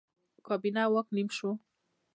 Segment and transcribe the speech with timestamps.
[0.47, 1.51] کابینه او واک نیم شو.